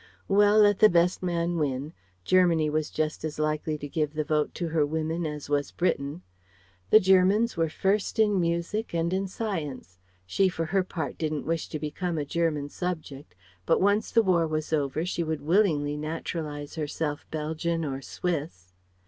[0.27, 1.93] Well: let the best man win.
[2.23, 6.23] Germany was just as likely to give the Vote to her women as was Britain.
[6.89, 9.99] The Germans were first in Music and in Science.
[10.25, 13.35] She for her part didn't wish to become a German subject,
[13.67, 18.73] but once the War was over she would willingly naturalize herself Belgian or Swiss.